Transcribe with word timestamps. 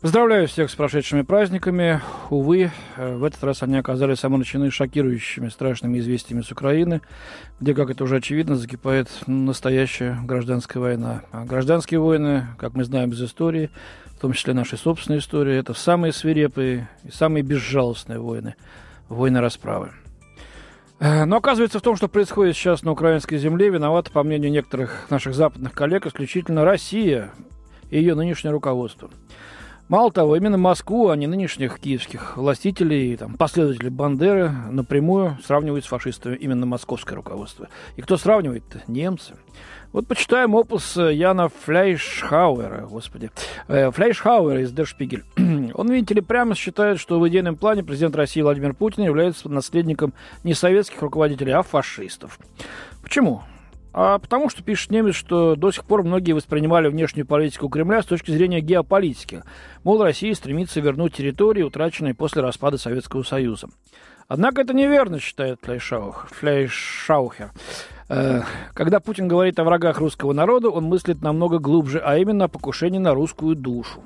Поздравляю 0.00 0.46
всех 0.46 0.70
с 0.70 0.76
прошедшими 0.76 1.22
праздниками. 1.22 2.00
Увы, 2.30 2.70
э, 2.96 3.16
в 3.16 3.24
этот 3.24 3.42
раз 3.42 3.64
они 3.64 3.76
оказались 3.76 4.22
омрачены 4.22 4.70
шокирующими 4.70 5.48
страшными 5.48 5.98
известиями 5.98 6.42
с 6.42 6.52
Украины, 6.52 7.00
где, 7.58 7.74
как 7.74 7.90
это 7.90 8.04
уже 8.04 8.18
очевидно, 8.18 8.54
закипает 8.54 9.08
настоящая 9.26 10.16
гражданская 10.22 10.80
война. 10.80 11.22
А 11.32 11.44
гражданские 11.44 11.98
войны, 11.98 12.46
как 12.58 12.74
мы 12.74 12.84
знаем 12.84 13.10
из 13.10 13.20
истории, 13.20 13.70
в 14.06 14.20
том 14.20 14.34
числе 14.34 14.54
нашей 14.54 14.78
собственной 14.78 15.18
истории, 15.18 15.56
это 15.56 15.74
самые 15.74 16.12
свирепые 16.12 16.88
и 17.02 17.10
самые 17.10 17.42
безжалостные 17.42 18.20
войны, 18.20 18.54
войны 19.08 19.40
расправы. 19.40 19.90
Э, 21.00 21.24
но 21.24 21.38
оказывается 21.38 21.80
в 21.80 21.82
том, 21.82 21.96
что 21.96 22.06
происходит 22.06 22.54
сейчас 22.54 22.84
на 22.84 22.92
украинской 22.92 23.36
земле, 23.36 23.68
виновата, 23.68 24.12
по 24.12 24.22
мнению 24.22 24.52
некоторых 24.52 25.10
наших 25.10 25.34
западных 25.34 25.72
коллег, 25.72 26.06
исключительно 26.06 26.64
Россия 26.64 27.32
и 27.90 27.98
ее 27.98 28.14
нынешнее 28.14 28.52
руководство– 28.52 29.10
Мало 29.88 30.12
того, 30.12 30.36
именно 30.36 30.58
Москву, 30.58 31.08
а 31.08 31.16
не 31.16 31.26
нынешних 31.26 31.78
киевских 31.80 32.36
властителей, 32.36 33.16
там, 33.16 33.38
последователей 33.38 33.88
Бандеры, 33.88 34.52
напрямую 34.70 35.38
сравнивают 35.42 35.86
с 35.86 35.88
фашистами 35.88 36.36
именно 36.36 36.66
московское 36.66 37.16
руководство. 37.16 37.68
И 37.96 38.02
кто 38.02 38.18
сравнивает? 38.18 38.64
Немцы. 38.86 39.34
Вот 39.92 40.06
почитаем 40.06 40.54
опус 40.54 40.96
Яна 40.96 41.48
Флейшхауэра, 41.48 42.86
господи. 42.86 43.30
Э, 43.68 43.90
Флейшхауэра 43.90 44.60
из 44.60 44.72
Spiegel. 44.72 45.22
Он, 45.74 45.90
видите 45.90 46.12
ли, 46.12 46.20
прямо 46.20 46.54
считает, 46.54 47.00
что 47.00 47.18
в 47.18 47.26
идейном 47.26 47.56
плане 47.56 47.82
президент 47.82 48.14
России 48.14 48.42
Владимир 48.42 48.74
Путин 48.74 49.04
является 49.04 49.48
наследником 49.48 50.12
не 50.44 50.52
советских 50.52 51.00
руководителей, 51.00 51.52
а 51.52 51.62
фашистов. 51.62 52.38
Почему? 53.02 53.42
А 53.92 54.18
потому 54.18 54.50
что 54.50 54.62
пишет 54.62 54.90
немец, 54.90 55.14
что 55.14 55.56
до 55.56 55.70
сих 55.72 55.84
пор 55.84 56.02
многие 56.02 56.32
воспринимали 56.32 56.88
внешнюю 56.88 57.26
политику 57.26 57.68
Кремля 57.68 58.02
с 58.02 58.06
точки 58.06 58.30
зрения 58.30 58.60
геополитики. 58.60 59.42
Мол, 59.84 60.02
Россия 60.02 60.34
стремится 60.34 60.80
вернуть 60.80 61.14
территории, 61.14 61.62
утраченные 61.62 62.14
после 62.14 62.42
распада 62.42 62.78
Советского 62.78 63.22
Союза. 63.22 63.68
Однако 64.28 64.60
это 64.60 64.74
неверно, 64.74 65.18
считает 65.20 65.60
Флейшаухер. 65.62 67.50
Э, 68.10 68.42
когда 68.74 69.00
Путин 69.00 69.26
говорит 69.26 69.58
о 69.58 69.64
врагах 69.64 69.98
русского 69.98 70.32
народа, 70.32 70.68
он 70.68 70.84
мыслит 70.84 71.22
намного 71.22 71.58
глубже, 71.58 72.00
а 72.04 72.18
именно 72.18 72.44
о 72.44 72.48
покушении 72.48 72.98
на 72.98 73.14
русскую 73.14 73.56
душу. 73.56 74.02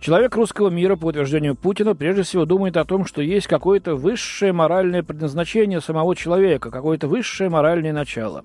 Человек 0.00 0.34
русского 0.34 0.70
мира, 0.70 0.96
по 0.96 1.06
утверждению 1.06 1.54
Путина, 1.54 1.94
прежде 1.94 2.22
всего 2.22 2.46
думает 2.46 2.78
о 2.78 2.86
том, 2.86 3.04
что 3.04 3.20
есть 3.20 3.46
какое-то 3.46 3.96
высшее 3.96 4.50
моральное 4.54 5.02
предназначение 5.02 5.82
самого 5.82 6.16
человека, 6.16 6.70
какое-то 6.70 7.06
высшее 7.06 7.50
моральное 7.50 7.92
начало. 7.92 8.44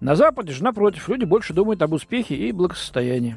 На 0.00 0.16
Западе 0.16 0.52
же, 0.52 0.64
напротив, 0.64 1.10
люди 1.10 1.26
больше 1.26 1.52
думают 1.52 1.82
об 1.82 1.92
успехе 1.92 2.34
и 2.34 2.50
благосостоянии. 2.50 3.36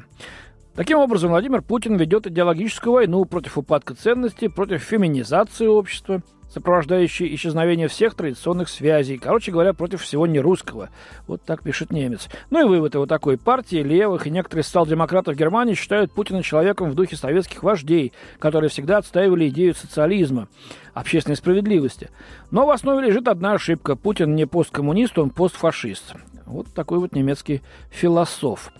Таким 0.74 0.98
образом, 0.98 1.30
Владимир 1.30 1.60
Путин 1.60 1.96
ведет 1.96 2.26
идеологическую 2.26 2.94
войну 2.94 3.26
против 3.26 3.58
упадка 3.58 3.94
ценностей, 3.94 4.48
против 4.48 4.82
феминизации 4.82 5.66
общества– 5.66 6.22
сопровождающие 6.52 7.32
исчезновение 7.34 7.88
всех 7.88 8.14
традиционных 8.14 8.68
связей. 8.68 9.18
Короче 9.18 9.52
говоря, 9.52 9.72
против 9.72 10.02
всего 10.02 10.26
нерусского. 10.26 10.90
Вот 11.26 11.42
так 11.42 11.62
пишет 11.62 11.92
немец. 11.92 12.28
Ну 12.50 12.60
и 12.60 12.68
вывод 12.68 12.94
его 12.94 13.06
такой. 13.06 13.38
Партии 13.38 13.82
левых 13.82 14.26
и 14.26 14.30
некоторые 14.30 14.64
социал-демократов 14.64 15.36
Германии 15.36 15.74
считают 15.74 16.12
Путина 16.12 16.42
человеком 16.42 16.90
в 16.90 16.94
духе 16.94 17.16
советских 17.16 17.62
вождей, 17.62 18.12
которые 18.38 18.68
всегда 18.68 18.98
отстаивали 18.98 19.48
идею 19.48 19.74
социализма, 19.74 20.48
общественной 20.92 21.36
справедливости. 21.36 22.10
Но 22.50 22.66
в 22.66 22.70
основе 22.70 23.06
лежит 23.06 23.28
одна 23.28 23.52
ошибка. 23.52 23.96
Путин 23.96 24.34
не 24.34 24.46
посткоммунист, 24.46 25.18
он 25.18 25.30
постфашист. 25.30 26.14
Вот 26.46 26.66
такой 26.74 26.98
вот 26.98 27.14
немецкий 27.14 27.62
философ. 27.90 28.72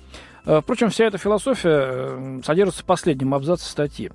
Э, 0.47 0.61
впрочем, 0.63 0.91
вся 0.91 1.07
эта 1.07 1.19
философия 1.19 1.87
э, 1.91 2.41
содержится 2.45 2.83
в 2.83 2.87
последнем 2.87 3.35
абзаце 3.35 3.69
статьи. 3.69 4.11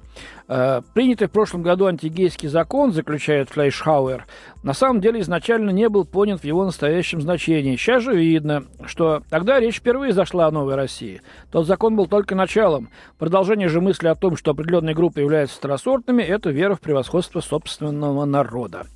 Э, 0.48 0.82
принятый 0.94 1.28
в 1.28 1.32
прошлом 1.32 1.62
году 1.62 1.86
антигейский 1.86 2.50
закон, 2.50 2.92
заключает 2.92 3.50
Флейшхауэр, 3.50 4.26
на 4.64 4.74
самом 4.74 5.02
деле 5.02 5.22
изначально 5.22 5.70
не 5.70 5.88
был 5.90 6.06
понят 6.06 6.42
в 6.42 6.44
его 6.44 6.66
настоящем 6.66 7.22
значении. 7.22 7.76
Сейчас 7.76 8.04
же 8.04 8.16
видно, 8.16 8.66
что 8.86 9.22
тогда 9.30 9.60
речь 9.60 9.78
впервые 9.78 10.14
зашла 10.14 10.48
о 10.48 10.52
новой 10.52 10.76
России. 10.76 11.22
Тот 11.52 11.68
закон 11.68 11.96
был 11.96 12.08
только 12.08 12.36
началом. 12.36 12.90
Продолжение 13.20 13.70
же 13.70 13.82
мысли 13.82 14.08
о 14.08 14.16
том, 14.16 14.36
что 14.36 14.52
определенные 14.52 14.96
группы 14.96 15.22
являются 15.22 15.58
второсортными, 15.58 16.24
это 16.24 16.50
вера 16.50 16.76
в 16.76 16.82
превосходство 16.82 17.42
собственного 17.42 18.26
народа. 18.26 18.88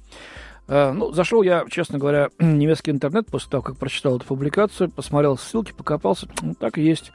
Э, 0.69 0.91
ну, 0.91 1.11
зашел 1.11 1.41
я, 1.41 1.65
честно 1.69 1.97
говоря, 1.97 2.29
в 2.39 2.43
немецкий 2.43 2.91
интернет 2.91 3.27
после 3.27 3.49
того, 3.49 3.63
как 3.63 3.77
прочитал 3.77 4.17
эту 4.17 4.25
публикацию, 4.25 4.89
посмотрел 4.89 5.37
ссылки, 5.37 5.73
покопался. 5.73 6.27
Ну, 6.41 6.53
так 6.53 6.77
и 6.77 6.83
есть. 6.83 7.11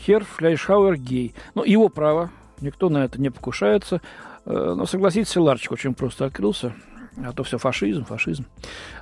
Хер 0.00 0.24
Фляйшауэр 0.24 0.96
гей. 0.96 1.34
Ну, 1.54 1.62
его 1.62 1.88
право. 1.88 2.30
Никто 2.60 2.88
на 2.88 3.04
это 3.04 3.20
не 3.20 3.30
покушается. 3.30 4.00
Э, 4.46 4.74
но 4.76 4.86
согласитесь, 4.86 5.36
ларчик 5.36 5.72
очень 5.72 5.94
просто 5.94 6.24
открылся. 6.24 6.74
А 7.16 7.32
то 7.32 7.44
все 7.44 7.58
фашизм, 7.58 8.04
фашизм. 8.04 8.46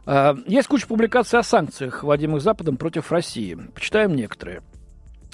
Э, 0.05 0.35
есть 0.47 0.69
куча 0.69 0.87
публикаций 0.87 1.39
о 1.39 1.45
санкциях, 1.45 2.03
вводимых 2.03 2.43
Западом 2.43 2.77
против 2.77 3.13
России. 3.13 3.57
Почитаем 3.73 4.17
некоторые. 4.17 4.63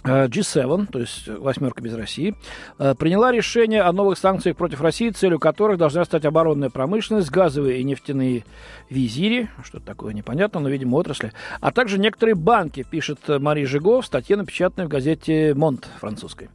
Э, 0.04 0.26
G7, 0.26 0.86
то 0.90 1.00
есть 1.00 1.26
восьмерка 1.26 1.82
без 1.82 1.94
России, 1.94 2.34
э, 2.78 2.94
приняла 2.94 3.32
решение 3.32 3.82
о 3.82 3.92
новых 3.92 4.16
санкциях 4.16 4.56
против 4.56 4.80
России, 4.80 5.10
целью 5.10 5.40
которых 5.40 5.76
должна 5.76 6.04
стать 6.04 6.24
оборонная 6.24 6.70
промышленность, 6.70 7.30
газовые 7.30 7.80
и 7.80 7.84
нефтяные 7.84 8.44
визири, 8.90 9.48
что 9.64 9.80
такое 9.80 10.14
непонятно, 10.14 10.60
но, 10.60 10.68
видимо, 10.68 10.96
отрасли, 10.96 11.32
а 11.60 11.72
также 11.72 11.98
некоторые 11.98 12.36
банки, 12.36 12.86
пишет 12.88 13.18
Мария 13.26 13.66
Жиго 13.66 14.00
в 14.00 14.06
статье, 14.06 14.36
напечатанной 14.36 14.86
в 14.86 14.90
газете 14.90 15.52
«Монт» 15.54 15.88
французской. 15.98 16.48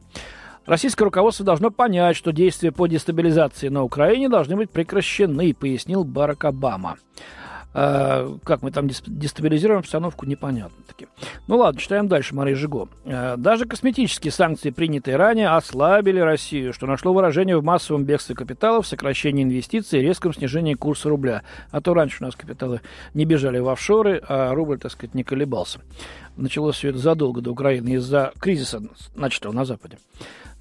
Российское 0.66 1.04
руководство 1.04 1.46
должно 1.46 1.70
понять, 1.70 2.16
что 2.16 2.32
действия 2.32 2.72
по 2.72 2.88
дестабилизации 2.88 3.68
на 3.68 3.84
Украине 3.84 4.30
должны 4.30 4.56
быть 4.56 4.70
прекращены, 4.70 5.54
пояснил 5.54 6.06
Барак 6.06 6.46
Обама. 6.46 6.96
Э, 7.74 8.38
как 8.44 8.62
мы 8.62 8.72
там 8.72 8.88
дестабилизируем 8.88 9.80
обстановку, 9.80 10.26
непонятно 10.26 10.84
таки. 10.88 11.08
Ну 11.48 11.58
ладно, 11.58 11.80
читаем 11.80 12.08
дальше, 12.08 12.36
Мария 12.36 12.56
Жиго. 12.56 12.88
Э, 13.06 13.36
даже 13.38 13.66
косметические 13.66 14.32
санкции, 14.32 14.70
принятые 14.70 15.18
ранее, 15.18 15.50
ослабили 15.50 16.20
Россию, 16.20 16.74
что 16.74 16.86
нашло 16.86 17.14
выражение 17.14 17.58
в 17.58 17.64
массовом 17.64 18.04
бегстве 18.04 18.36
капиталов, 18.36 18.86
сокращении 18.86 19.44
инвестиций 19.44 20.00
и 20.00 20.04
резком 20.04 20.34
снижении 20.34 20.76
курса 20.76 21.10
рубля. 21.10 21.44
А 21.72 21.82
то 21.82 21.94
раньше 21.94 22.18
у 22.22 22.26
нас 22.26 22.36
капиталы 22.36 22.82
не 23.14 23.26
бежали 23.26 23.60
в 23.60 23.70
офшоры, 23.70 24.22
а 24.28 24.54
рубль, 24.54 24.78
так 24.78 24.92
сказать, 24.92 25.16
не 25.16 25.24
колебался. 25.24 25.80
Началось 26.38 26.76
все 26.76 26.90
это 26.90 27.00
задолго 27.00 27.42
до 27.42 27.52
Украины 27.52 27.96
из-за 27.96 28.34
кризиса, 28.40 28.82
начатого 29.16 29.52
на 29.52 29.66
Западе. 29.66 29.98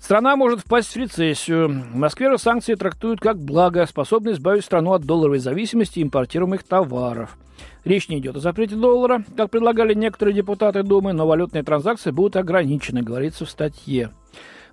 Страна 0.03 0.35
может 0.35 0.59
впасть 0.59 0.93
в 0.93 0.97
рецессию. 0.97 1.69
В 1.69 1.95
Москве 1.95 2.37
санкции 2.37 2.75
трактуют 2.75 3.21
как 3.21 3.39
благо, 3.39 3.87
способное 3.87 4.33
избавить 4.33 4.65
страну 4.65 4.95
от 4.95 5.05
долларовой 5.05 5.39
зависимости 5.39 6.03
импортируемых 6.03 6.65
товаров. 6.65 7.39
Речь 7.85 8.09
не 8.09 8.19
идет 8.19 8.35
о 8.35 8.41
запрете 8.41 8.75
доллара, 8.75 9.25
как 9.37 9.51
предлагали 9.51 9.95
некоторые 9.95 10.35
депутаты 10.35 10.83
Думы, 10.83 11.13
но 11.13 11.25
валютные 11.25 11.63
транзакции 11.63 12.11
будут 12.11 12.35
ограничены, 12.35 13.03
говорится 13.03 13.45
в 13.45 13.51
статье. 13.51 14.11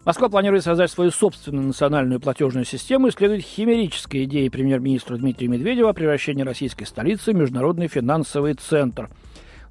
Москва 0.03 0.29
планирует 0.29 0.63
создать 0.63 0.89
свою 0.89 1.12
собственную 1.12 1.68
национальную 1.68 2.19
платежную 2.19 2.66
систему 2.66 3.06
и 3.07 3.12
следует 3.12 3.44
химерической 3.44 4.23
идее 4.23 4.50
премьер-министра 4.50 5.16
Дмитрия 5.18 5.47
Медведева 5.47 5.91
о 5.91 5.94
превращении 5.94 6.41
российской 6.41 6.85
столицы 6.85 7.34
в 7.34 7.35
международный 7.35 7.88
финансовый 7.88 8.56
центр– 8.56 9.12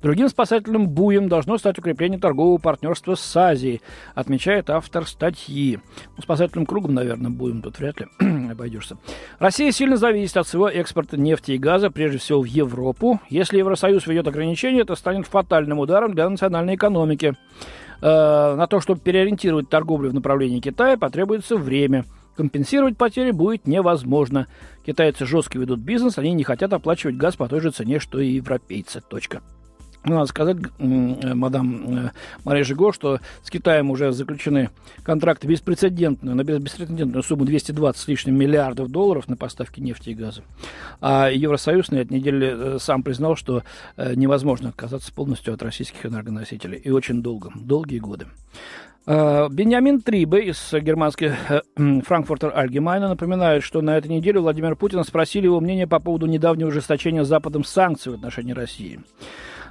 Другим 0.00 0.28
спасательным 0.28 0.88
буем 0.88 1.28
должно 1.28 1.58
стать 1.58 1.78
укрепление 1.78 2.20
торгового 2.20 2.58
партнерства 2.58 3.16
с 3.16 3.36
Азией, 3.36 3.82
отмечает 4.14 4.70
автор 4.70 5.06
статьи. 5.06 5.80
Ну, 6.16 6.22
спасательным 6.22 6.66
кругом, 6.66 6.94
наверное, 6.94 7.30
буем 7.30 7.62
тут 7.62 7.78
вряд 7.78 8.00
ли 8.00 8.06
обойдешься. 8.50 8.96
Россия 9.40 9.72
сильно 9.72 9.96
зависит 9.96 10.36
от 10.36 10.46
своего 10.46 10.68
экспорта 10.68 11.16
нефти 11.16 11.52
и 11.52 11.58
газа, 11.58 11.90
прежде 11.90 12.18
всего 12.18 12.42
в 12.42 12.44
Европу. 12.44 13.20
Если 13.28 13.58
Евросоюз 13.58 14.06
введет 14.06 14.28
ограничения, 14.28 14.82
это 14.82 14.94
станет 14.94 15.26
фатальным 15.26 15.80
ударом 15.80 16.14
для 16.14 16.28
национальной 16.28 16.76
экономики. 16.76 17.34
Э, 18.00 18.54
на 18.54 18.68
то, 18.68 18.80
чтобы 18.80 19.00
переориентировать 19.00 19.68
торговлю 19.68 20.10
в 20.10 20.14
направлении 20.14 20.60
Китая, 20.60 20.96
потребуется 20.96 21.56
время. 21.56 22.04
Компенсировать 22.36 22.96
потери 22.96 23.32
будет 23.32 23.66
невозможно. 23.66 24.46
Китайцы 24.86 25.26
жестко 25.26 25.58
ведут 25.58 25.80
бизнес, 25.80 26.18
они 26.18 26.32
не 26.34 26.44
хотят 26.44 26.72
оплачивать 26.72 27.16
газ 27.16 27.34
по 27.34 27.48
той 27.48 27.58
же 27.58 27.72
цене, 27.72 27.98
что 27.98 28.20
и 28.20 28.28
европейцы. 28.28 29.00
Точка. 29.00 29.42
Ну, 30.08 30.14
надо 30.14 30.26
сказать, 30.26 30.56
мадам 30.78 31.98
э, 31.98 32.10
Мария 32.42 32.64
Жиго, 32.64 32.94
что 32.94 33.20
с 33.42 33.50
Китаем 33.50 33.90
уже 33.90 34.12
заключены 34.12 34.70
контракты 35.02 35.46
беспрецедентные, 35.46 36.34
на 36.34 36.44
беспрецедентную 36.44 37.22
сумму 37.22 37.44
220 37.44 38.00
с 38.00 38.08
лишним 38.08 38.38
миллиардов 38.38 38.88
долларов 38.90 39.28
на 39.28 39.36
поставки 39.36 39.80
нефти 39.80 40.10
и 40.10 40.14
газа. 40.14 40.42
А 41.02 41.28
Евросоюз 41.28 41.90
на 41.90 41.96
этой 41.96 42.14
неделе 42.14 42.54
э, 42.56 42.78
сам 42.80 43.02
признал, 43.02 43.36
что 43.36 43.64
э, 43.98 44.14
невозможно 44.14 44.70
отказаться 44.70 45.12
полностью 45.12 45.52
от 45.52 45.62
российских 45.62 46.06
энергоносителей. 46.06 46.78
И 46.78 46.90
очень 46.90 47.22
долго, 47.22 47.52
долгие 47.54 47.98
годы. 47.98 48.28
Э, 49.04 49.48
Бенjamin 49.50 50.00
Трибе 50.00 50.48
из 50.48 50.72
германской 50.72 51.32
Франкфуртер 51.76 52.52
Альгемайна 52.56 53.08
напоминает, 53.08 53.62
что 53.62 53.82
на 53.82 53.98
этой 53.98 54.08
неделе 54.08 54.40
Владимир 54.40 54.74
Путин 54.74 55.04
спросили 55.04 55.44
его 55.44 55.60
мнение 55.60 55.86
по 55.86 56.00
поводу 56.00 56.24
недавнего 56.24 56.68
ужесточения 56.68 57.24
Западом 57.24 57.62
санкций 57.62 58.12
в 58.12 58.14
отношении 58.14 58.52
России. 58.52 59.00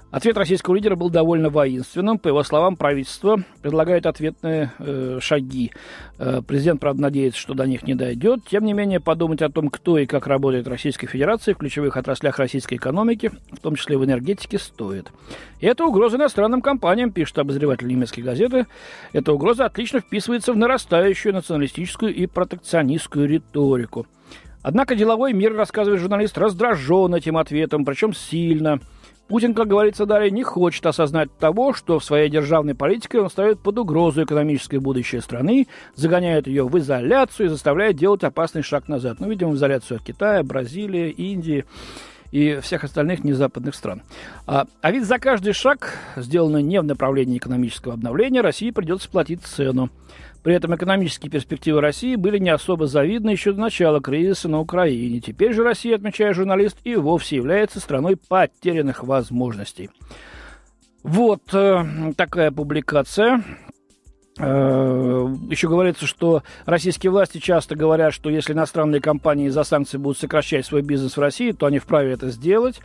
Ответ 0.09 0.37
российского 0.37 0.75
лидера 0.75 0.95
был 0.95 1.09
довольно 1.09 1.49
воинственным. 1.49 2.17
По 2.17 2.29
его 2.29 2.41
словам, 2.41 2.77
правительство 2.77 3.43
предлагает 3.61 4.05
ответные 4.05 4.71
э, 4.79 5.19
шаги. 5.21 5.73
Э, 6.17 6.41
президент, 6.47 6.79
правда, 6.79 7.01
надеется, 7.01 7.39
что 7.39 7.53
до 7.53 7.65
них 7.65 7.83
не 7.83 7.93
дойдет. 7.93 8.39
Тем 8.49 8.63
не 8.63 8.71
менее, 8.71 9.01
подумать 9.01 9.41
о 9.41 9.49
том, 9.49 9.69
кто 9.69 9.97
и 9.97 10.05
как 10.05 10.25
работает 10.27 10.65
Российская 10.65 11.07
Федерация 11.07 11.55
в 11.55 11.57
ключевых 11.57 11.97
отраслях 11.97 12.39
российской 12.39 12.75
экономики, 12.75 13.31
в 13.51 13.59
том 13.59 13.75
числе 13.75 13.97
в 13.97 14.05
энергетике, 14.05 14.57
стоит. 14.59 15.11
И 15.59 15.65
это 15.65 15.83
угроза 15.83 16.15
иностранным 16.15 16.61
компаниям, 16.61 17.11
пишет 17.11 17.39
обозреватель 17.39 17.87
немецкой 17.87 18.21
газеты. 18.21 18.65
Эта 19.11 19.33
угроза 19.33 19.65
отлично 19.65 19.99
вписывается 19.99 20.53
в 20.53 20.57
нарастающую 20.57 21.33
националистическую 21.33 22.15
и 22.15 22.27
протекционистскую 22.27 23.27
риторику. 23.27 24.07
Однако 24.61 24.95
деловой 24.95 25.33
мир, 25.33 25.53
рассказывает 25.53 25.99
журналист, 25.99 26.37
раздражен 26.37 27.13
этим 27.13 27.35
ответом, 27.37 27.83
причем 27.83 28.13
сильно– 28.13 28.79
Путин, 29.27 29.53
как 29.53 29.67
говорится 29.67 30.05
далее, 30.05 30.31
не 30.31 30.43
хочет 30.43 30.85
осознать 30.85 31.29
того, 31.37 31.73
что 31.73 31.99
в 31.99 32.03
своей 32.03 32.29
державной 32.29 32.75
политике 32.75 33.19
он 33.19 33.29
ставит 33.29 33.59
под 33.59 33.77
угрозу 33.77 34.23
экономическое 34.23 34.79
будущее 34.79 35.21
страны, 35.21 35.67
загоняет 35.95 36.47
ее 36.47 36.65
в 36.65 36.77
изоляцию 36.77 37.47
и 37.47 37.49
заставляет 37.49 37.97
делать 37.97 38.23
опасный 38.23 38.61
шаг 38.61 38.87
назад. 38.87 39.19
Ну, 39.19 39.29
видимо, 39.29 39.51
в 39.51 39.55
изоляцию 39.55 39.97
от 39.97 40.03
Китая, 40.03 40.43
Бразилии, 40.43 41.09
Индии 41.09 41.65
и 42.31 42.59
всех 42.61 42.83
остальных 42.83 43.23
незападных 43.23 43.75
стран. 43.75 44.01
А, 44.45 44.65
а 44.81 44.91
ведь 44.91 45.05
за 45.05 45.19
каждый 45.19 45.53
шаг, 45.53 45.97
сделанный 46.15 46.63
не 46.63 46.79
в 46.79 46.83
направлении 46.83 47.37
экономического 47.37 47.93
обновления, 47.93 48.41
России 48.41 48.71
придется 48.71 49.09
платить 49.09 49.43
цену. 49.43 49.89
При 50.47 50.55
этом 50.55 50.73
экономические 50.73 51.29
перспективы 51.29 51.81
России 51.81 52.15
были 52.15 52.37
не 52.37 52.51
особо 52.51 52.87
завидны 52.87 53.31
еще 53.31 53.51
до 53.51 53.59
начала 53.59 53.99
кризиса 53.99 54.47
на 54.47 54.61
Украине. 54.61 55.19
Теперь 55.19 55.51
же 55.51 55.61
Россия, 55.61 55.97
отмечает 55.97 56.37
журналист, 56.37 56.77
и 56.85 56.95
вовсе 56.95 57.35
является 57.35 57.81
страной 57.81 58.15
потерянных 58.15 59.03
возможностей. 59.03 59.89
Вот 61.03 61.53
э, 61.53 62.13
такая 62.15 62.51
публикация. 62.51 63.43
Э, 64.39 65.35
Еще 65.49 65.67
говорится, 65.67 66.05
что 66.05 66.43
российские 66.65 67.11
власти 67.11 67.39
часто 67.39 67.75
говорят, 67.75 68.13
что 68.13 68.29
если 68.29 68.53
иностранные 68.53 69.01
компании 69.01 69.49
за 69.49 69.63
санкции 69.63 69.97
будут 69.97 70.19
сокращать 70.19 70.65
свой 70.65 70.81
бизнес 70.81 71.17
в 71.17 71.19
России, 71.19 71.51
то 71.51 71.65
они 71.65 71.79
вправе 71.79 72.11
это 72.11 72.29
сделать. 72.29 72.79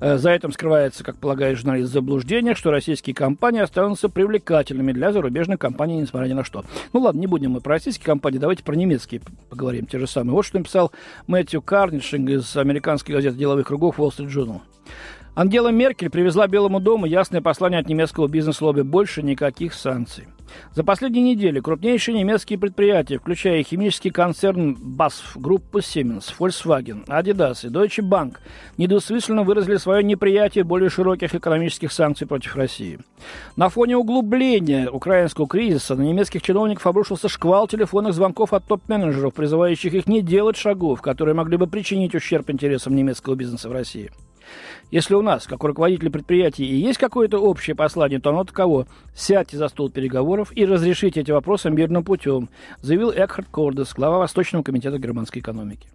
Э, 0.00 0.18
за 0.18 0.30
этим 0.30 0.52
скрывается, 0.52 1.04
как 1.04 1.16
полагает 1.16 1.58
журналист, 1.58 1.92
заблуждение, 1.92 2.54
что 2.54 2.70
российские 2.70 3.14
компании 3.14 3.60
останутся 3.60 4.08
привлекательными 4.08 4.92
для 4.92 5.12
зарубежных 5.12 5.58
компаний, 5.58 6.00
несмотря 6.00 6.28
ни 6.28 6.34
на 6.34 6.44
что. 6.44 6.64
Ну 6.92 7.00
ладно, 7.00 7.20
не 7.20 7.26
будем 7.26 7.52
мы 7.52 7.60
про 7.60 7.74
российские 7.74 8.04
компании, 8.04 8.38
давайте 8.38 8.62
про 8.62 8.74
немецкие 8.74 9.22
поговорим, 9.48 9.86
те 9.86 9.98
же 9.98 10.06
самые. 10.06 10.34
Вот 10.34 10.44
что 10.44 10.58
написал 10.58 10.92
Мэтью 11.26 11.62
Карнишинг 11.62 12.28
из 12.28 12.56
американской 12.56 13.14
газеты 13.14 13.36
деловых 13.36 13.66
кругов 13.66 13.98
Wall 13.98 14.10
Street 14.10 14.28
Journal. 14.28 14.60
Ангела 15.34 15.68
Меркель 15.68 16.10
привезла 16.10 16.48
Белому 16.48 16.80
дому 16.80 17.06
ясное 17.06 17.40
послание 17.40 17.78
от 17.80 17.88
немецкого 17.88 18.26
бизнес-лобби 18.26 18.82
«Больше 18.82 19.22
никаких 19.22 19.72
санкций». 19.72 20.26
За 20.74 20.84
последние 20.84 21.22
недели 21.22 21.60
крупнейшие 21.60 22.18
немецкие 22.18 22.58
предприятия, 22.58 23.18
включая 23.18 23.62
химический 23.62 24.10
концерн 24.10 24.74
BASF, 24.74 25.36
группа 25.36 25.78
Siemens, 25.78 26.32
Volkswagen, 26.38 27.06
Adidas 27.06 27.66
и 27.66 27.70
Deutsche 27.70 28.02
Bank, 28.02 28.36
недвусмысленно 28.76 29.42
выразили 29.42 29.76
свое 29.76 30.02
неприятие 30.02 30.64
более 30.64 30.90
широких 30.90 31.34
экономических 31.34 31.92
санкций 31.92 32.26
против 32.26 32.56
России. 32.56 32.98
На 33.56 33.68
фоне 33.68 33.96
углубления 33.96 34.90
украинского 34.90 35.46
кризиса 35.46 35.96
на 35.96 36.02
немецких 36.02 36.42
чиновников 36.42 36.86
обрушился 36.86 37.28
шквал 37.28 37.66
телефонных 37.68 38.14
звонков 38.14 38.52
от 38.52 38.64
топ-менеджеров, 38.64 39.34
призывающих 39.34 39.94
их 39.94 40.06
не 40.06 40.22
делать 40.22 40.56
шагов, 40.56 41.02
которые 41.02 41.34
могли 41.34 41.56
бы 41.56 41.66
причинить 41.66 42.14
ущерб 42.14 42.50
интересам 42.50 42.94
немецкого 42.94 43.34
бизнеса 43.34 43.68
в 43.68 43.72
России. 43.72 44.10
Если 44.90 45.14
у 45.14 45.22
нас, 45.22 45.46
как 45.46 45.62
у 45.64 45.66
руководителя 45.66 46.10
предприятия, 46.10 46.64
и 46.64 46.76
есть 46.76 46.98
какое-то 46.98 47.38
общее 47.38 47.76
послание, 47.76 48.20
то 48.20 48.30
оно 48.30 48.44
таково. 48.44 48.86
Сядьте 49.14 49.56
за 49.56 49.68
стол 49.68 49.90
переговоров 49.90 50.50
и 50.56 50.64
разрешите 50.64 51.20
эти 51.20 51.30
вопросы 51.30 51.70
мирным 51.70 52.04
путем, 52.04 52.48
заявил 52.80 53.10
Экхард 53.10 53.48
Кордес, 53.48 53.92
глава 53.94 54.18
Восточного 54.18 54.62
комитета 54.62 54.98
германской 54.98 55.42
экономики. 55.42 55.88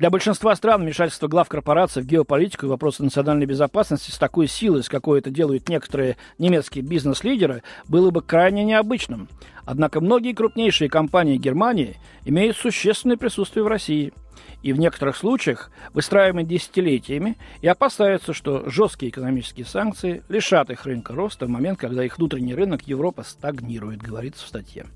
Для 0.00 0.08
большинства 0.08 0.56
стран 0.56 0.80
вмешательство 0.80 1.28
глав 1.28 1.46
корпораций 1.50 2.02
в 2.02 2.06
геополитику 2.06 2.64
и 2.64 2.68
вопросы 2.70 3.02
национальной 3.02 3.44
безопасности 3.44 4.10
с 4.10 4.16
такой 4.16 4.46
силой, 4.46 4.82
с 4.82 4.88
какой 4.88 5.18
это 5.18 5.28
делают 5.28 5.68
некоторые 5.68 6.16
немецкие 6.38 6.82
бизнес-лидеры, 6.82 7.62
было 7.86 8.10
бы 8.10 8.22
крайне 8.22 8.64
необычным. 8.64 9.28
Однако 9.66 10.00
многие 10.00 10.32
крупнейшие 10.32 10.88
компании 10.88 11.36
Германии 11.36 11.98
имеют 12.24 12.56
существенное 12.56 13.18
присутствие 13.18 13.62
в 13.62 13.68
России– 13.68 14.14
и 14.62 14.72
в 14.72 14.78
некоторых 14.78 15.16
случаях 15.16 15.70
выстраиваемы 15.92 16.44
десятилетиями 16.44 17.36
и 17.60 17.68
опасаются, 17.68 18.32
что 18.32 18.68
жесткие 18.68 19.10
экономические 19.10 19.66
санкции 19.66 20.22
лишат 20.28 20.70
их 20.70 20.84
рынка 20.84 21.14
роста 21.14 21.46
в 21.46 21.50
момент, 21.50 21.78
когда 21.78 22.04
их 22.04 22.16
внутренний 22.16 22.54
рынок 22.54 22.82
Европа 22.82 23.22
стагнирует, 23.22 24.00
говорится 24.02 24.44
в 24.44 24.48
статье. 24.48 24.86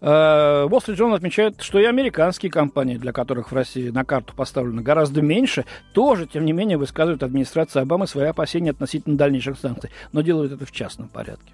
Э, 0.00 0.66
Wall 0.68 0.78
Street 0.78 0.96
Journal 0.96 1.16
отмечает, 1.16 1.62
что 1.62 1.78
и 1.78 1.84
американские 1.84 2.50
компании, 2.50 2.96
для 2.96 3.12
которых 3.12 3.50
в 3.50 3.54
России 3.54 3.90
на 3.90 4.04
карту 4.04 4.34
поставлено 4.34 4.82
гораздо 4.82 5.22
меньше, 5.22 5.64
тоже, 5.92 6.26
тем 6.26 6.44
не 6.44 6.52
менее, 6.52 6.76
высказывают 6.76 7.22
администрации 7.22 7.80
Обамы 7.80 8.06
свои 8.06 8.26
опасения 8.26 8.70
относительно 8.70 9.16
дальнейших 9.16 9.58
санкций, 9.58 9.90
но 10.12 10.20
делают 10.20 10.52
это 10.52 10.66
в 10.66 10.72
частном 10.72 11.08
порядке. 11.08 11.52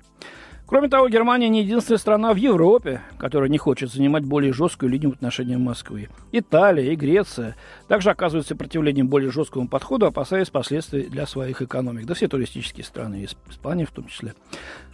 Кроме 0.73 0.89
того, 0.89 1.07
Германия 1.11 1.51
не 1.51 1.63
единственная 1.63 1.99
страна 1.99 2.33
в 2.33 2.37
Европе, 2.37 3.03
которая 3.19 3.51
не 3.51 3.59
хочет 3.59 3.93
занимать 3.93 4.25
более 4.25 4.55
жесткую 4.55 4.91
линию 4.91 5.11
в 5.11 5.15
отношении 5.15 5.57
Москвы. 5.57 6.09
Италия 6.33 6.95
и 6.95 6.97
Греция 6.97 7.57
также 7.89 8.09
оказывают 8.09 8.47
сопротивлением 8.47 9.07
более 9.07 9.31
жесткому 9.31 9.69
подходу, 9.69 10.07
опасаясь 10.07 10.49
последствий 10.49 11.03
для 11.11 11.27
своих 11.27 11.61
экономик. 11.61 12.07
Да 12.07 12.15
все 12.15 12.27
туристические 12.27 12.85
страны, 12.85 13.29
Испания 13.51 13.85
в 13.85 13.91
том 13.91 14.07
числе. 14.07 14.33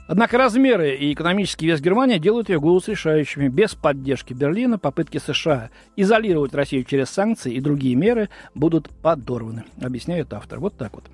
Однако 0.09 0.39
размеры 0.39 0.97
и 0.97 1.13
экономический 1.13 1.67
вес 1.67 1.83
Германии 1.83 2.17
делают 2.17 2.49
ее 2.49 2.59
голос 2.59 2.89
решающими. 2.89 3.49
Без 3.49 3.75
поддержки 3.75 4.33
Берлина 4.33 4.79
попытки 4.79 5.19
США 5.19 5.69
изолировать 5.97 6.55
Россию 6.55 6.85
через 6.85 7.11
санкции 7.11 7.53
и 7.53 7.61
другие 7.61 7.95
меры 7.95 8.31
будут 8.55 8.89
подорваны, 8.89 9.65
объясняет 9.81 10.33
автор. 10.33 10.61
Вот 10.61 10.77
так 10.79 10.95
вот. 10.95 11.05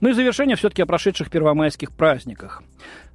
Ну 0.00 0.08
и 0.08 0.12
завершение 0.12 0.54
все-таки 0.54 0.82
о 0.82 0.86
прошедших 0.86 1.30
первомайских 1.30 1.90
праздниках. 1.90 2.62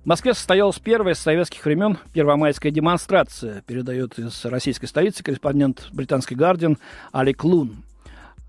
В 0.03 0.07
Москве 0.07 0.33
состоялась 0.33 0.77
первая 0.77 1.13
с 1.13 1.19
советских 1.19 1.63
времен 1.63 1.97
первомайская 2.13 2.73
демонстрация, 2.73 3.61
передает 3.61 4.19
из 4.19 4.43
российской 4.43 4.87
столицы 4.87 5.23
корреспондент 5.23 5.87
британской 5.93 6.35
«Гардиан» 6.35 6.77
Алик 7.13 7.45
Лун. 7.45 7.83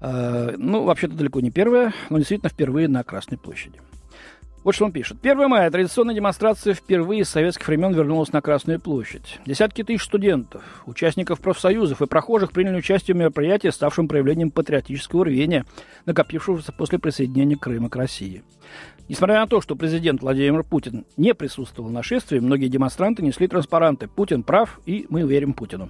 Э, 0.00 0.54
ну, 0.56 0.82
вообще-то 0.82 1.14
далеко 1.14 1.38
не 1.40 1.52
первая, 1.52 1.94
но 2.08 2.18
действительно 2.18 2.50
впервые 2.50 2.88
на 2.88 3.04
Красной 3.04 3.38
площади. 3.38 3.80
Вот 4.62 4.74
что 4.74 4.84
он 4.84 4.92
пишет. 4.92 5.16
1 5.22 5.48
мая 5.48 5.70
традиционная 5.70 6.14
демонстрация 6.14 6.74
впервые 6.74 7.24
с 7.24 7.30
советских 7.30 7.66
времен 7.66 7.94
вернулась 7.94 8.32
на 8.32 8.42
Красную 8.42 8.78
площадь. 8.78 9.38
Десятки 9.46 9.82
тысяч 9.82 10.04
студентов, 10.04 10.62
участников 10.84 11.40
профсоюзов 11.40 12.02
и 12.02 12.06
прохожих 12.06 12.52
приняли 12.52 12.76
участие 12.76 13.14
в 13.14 13.18
мероприятии, 13.18 13.68
ставшем 13.68 14.06
проявлением 14.06 14.50
патриотического 14.50 15.24
рвения, 15.24 15.64
накопившегося 16.04 16.72
после 16.72 16.98
присоединения 16.98 17.56
Крыма 17.56 17.88
к 17.88 17.96
России. 17.96 18.42
Несмотря 19.08 19.40
на 19.40 19.46
то, 19.46 19.62
что 19.62 19.76
президент 19.76 20.20
Владимир 20.20 20.62
Путин 20.62 21.06
не 21.16 21.32
присутствовал 21.34 21.88
на 21.88 22.02
шествии, 22.02 22.38
многие 22.38 22.68
демонстранты 22.68 23.22
несли 23.22 23.48
транспаранты 23.48 24.08
«Путин 24.08 24.42
прав» 24.42 24.78
и 24.84 25.06
«Мы 25.08 25.22
верим 25.22 25.54
Путину». 25.54 25.88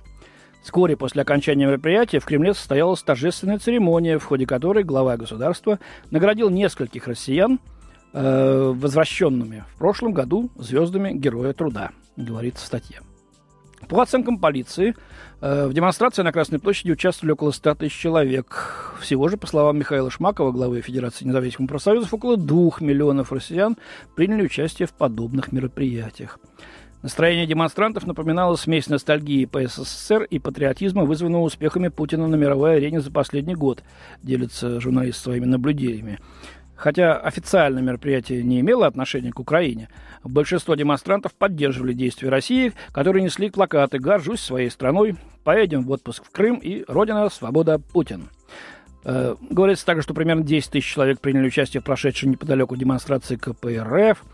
Вскоре 0.63 0.97
после 0.97 1.23
окончания 1.23 1.67
мероприятия 1.67 2.21
в 2.21 2.25
Кремле 2.25 2.55
состоялась 2.55 3.03
торжественная 3.03 3.59
церемония, 3.59 4.19
в 4.19 4.25
ходе 4.25 4.47
которой 4.47 4.85
глава 4.85 5.17
государства 5.17 5.81
наградил 6.13 6.51
нескольких 6.51 7.09
россиян– 7.09 7.59
э, 8.13 8.73
возвращенными 8.75 9.65
в 9.75 9.79
прошлом 9.79 10.13
году 10.13 10.51
звездами 10.57 11.13
Героя 11.13 11.53
Труда, 11.53 11.91
говорится 12.17 12.65
в 12.65 12.67
статье. 12.67 13.01
По 13.89 14.03
оценкам 14.03 14.39
полиции, 14.39 14.95
э, 15.41 15.67
в 15.67 15.73
демонстрации 15.73 16.23
на 16.23 16.33
Красной 16.33 16.59
площади 16.59 16.93
участвовали 16.93 17.33
около 17.33 17.51
100 17.51 17.75
тысяч 17.77 17.99
человек. 17.99 18.95
Всего 19.01 19.29
же, 19.29 19.37
по 19.37 19.47
словам 19.47 19.79
Михаила 19.79 20.11
Шмакова, 20.11 20.53
главы 20.53 20.81
Федерации 20.81 21.25
независимых 21.25 21.71
профсоюзов, 21.71 22.13
около 22.13 22.37
2 22.37 22.71
миллионов 22.81 23.33
россиян 23.33 23.77
приняли 24.15 24.43
участие 24.43 24.87
в 24.87 24.93
подобных 24.93 25.53
мероприятиях. 25.53 26.39
Настроение 27.03 27.47
демонстрантов 27.47 28.07
напоминало 28.07 28.57
смесь 28.57 28.89
ностальгии 28.89 29.47
по 29.47 29.67
СССР 29.67 30.25
и 30.25 30.39
патриотизма, 30.39 31.05
вызванного 31.05 31.45
успехами 31.45 31.89
Путина 31.89 32.29
на 32.29 32.37
мировой 32.37 32.77
арене 32.77 33.01
за 33.01 33.11
последний 33.11 33.55
год, 33.55 33.83
делится 34.23 34.81
журналист 34.81 35.23
своими 35.23 35.47
наблюдениями. 35.47 36.19
Хотя 36.81 37.19
официально 37.19 37.81
мероприятие 37.81 38.43
не 38.43 38.61
имело 38.61 38.87
отношения 38.87 39.33
к 39.33 39.39
Украине, 39.39 39.91
большинство 40.25 40.75
демонстрантов 40.75 41.35
поддерживали 41.35 41.93
действия 41.93 42.31
России, 42.31 42.73
которые 42.93 43.23
несли 43.23 43.51
плакаты 43.51 43.99
«Горжусь 43.99 44.41
своей 44.41 44.71
страной», 44.71 45.17
«Поедем 45.45 45.83
в 45.83 45.91
отпуск 45.91 46.25
в 46.25 46.31
Крым» 46.31 46.57
и 46.57 46.85
«Родина, 46.89 47.29
свобода, 47.29 47.79
Путин». 47.79 48.31
Э, 49.05 49.37
говорится 49.51 49.85
также, 49.85 50.03
что 50.03 50.15
примерно 50.15 50.43
10 50.43 50.71
тысяч 50.71 50.91
человек 50.91 51.21
приняли 51.21 51.49
участие 51.49 51.83
в 51.83 51.85
прошедшей 51.85 52.31
неподалеку 52.31 52.77
демонстрации 52.77 53.37
КПРФ. 53.37 54.25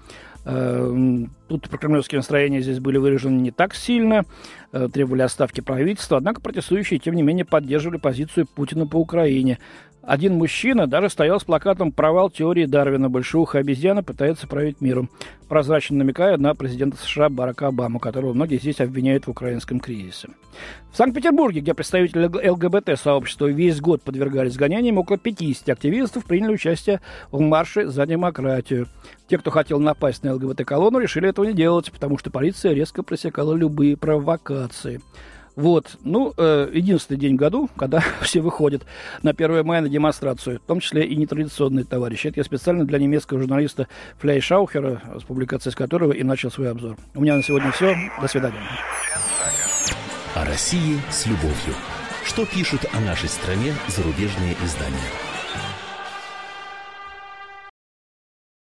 Тут 1.49 1.69
прокремлевские 1.69 2.21
настроения 2.21 2.61
здесь 2.61 2.79
были 2.79 2.99
выражены 2.99 3.41
не 3.41 3.51
так 3.51 3.75
сильно, 3.75 4.25
требовали 4.71 5.23
отставки 5.23 5.61
правительства, 5.61 6.19
однако 6.19 6.41
протестующие, 6.41 7.01
тем 7.01 7.17
не 7.17 7.25
менее, 7.25 7.45
поддерживали 7.45 7.99
позицию 7.99 8.47
Путина 8.47 8.87
по 8.87 8.95
Украине. 8.95 9.59
Один 10.07 10.35
мужчина 10.35 10.87
даже 10.87 11.11
стоял 11.11 11.41
с 11.41 11.45
плакатом 11.45 11.91
«Провал 11.91 12.31
теории 12.31 12.65
Дарвина. 12.65 13.11
Большеуха 13.11 13.59
обезьяна 13.59 14.05
пытается 14.05 14.47
править 14.47 14.81
миром», 14.81 15.11
прозрачно 15.49 15.97
намекая 15.97 16.37
на 16.37 16.55
президента 16.55 16.97
США 16.97 17.29
Барака 17.29 17.67
Обаму, 17.67 17.99
которого 17.99 18.33
многие 18.33 18.59
здесь 18.59 18.81
обвиняют 18.81 19.27
в 19.27 19.31
украинском 19.31 19.81
кризисе. 19.81 20.29
В 20.93 20.97
Санкт-Петербурге, 20.97 21.61
где 21.61 21.75
представители 21.75 22.27
ЛГБТ-сообщества 22.49 23.47
весь 23.47 23.81
год 23.81 24.01
подвергались 24.03 24.57
гоняниям, 24.57 24.99
около 24.99 25.19
50 25.19 25.69
активистов 25.71 26.25
приняли 26.25 26.55
участие 26.55 27.01
в 27.33 27.41
марше 27.41 27.89
за 27.89 28.07
демократию. 28.07 28.87
Те, 29.27 29.39
кто 29.39 29.51
хотел 29.51 29.81
напасть 29.81 30.23
на 30.23 30.35
ЛГБТ-колонну, 30.35 31.01
решили 31.01 31.29
этого 31.29 31.47
не 31.47 31.53
делать, 31.53 31.91
потому 31.91 32.17
что 32.17 32.31
полиция 32.31 32.75
резко 32.75 33.03
пресекала 33.03 33.55
любые 33.55 33.97
провокации. 33.97 35.01
Вот. 35.57 35.97
Ну, 36.05 36.35
э, 36.37 36.71
единственный 36.73 37.17
день 37.17 37.35
в 37.35 37.39
году, 37.39 37.69
когда 37.77 38.05
все 38.21 38.41
выходят 38.41 38.83
на 39.23 39.31
1 39.31 39.65
мая 39.67 39.81
на 39.81 39.89
демонстрацию, 39.89 40.61
в 40.61 40.67
том 40.67 40.81
числе 40.81 41.05
и 41.07 41.17
нетрадиционные 41.17 41.85
товарищи. 41.85 42.29
Это 42.29 42.41
я 42.41 42.45
специально 42.45 42.85
для 42.85 42.99
немецкого 42.99 43.41
журналиста 43.41 43.89
Фляй 44.19 44.41
Шаухера, 44.41 45.03
с 45.19 45.23
публикацией 45.25 45.73
с 45.73 45.77
которого 45.77 46.13
и 46.13 46.23
начал 46.23 46.51
свой 46.51 46.71
обзор. 46.71 46.97
У 47.15 47.23
меня 47.23 47.37
на 47.37 47.43
сегодня 47.43 47.73
все. 47.73 47.97
До 48.21 48.29
свидания. 48.29 48.61
О 50.35 50.45
России 50.45 51.01
с 51.11 51.27
любовью. 51.27 51.75
Что 52.25 52.45
пишут 52.45 52.85
о 52.93 53.01
нашей 53.01 53.29
стране 53.29 53.73
зарубежные 53.89 54.55
издания? 54.63 55.36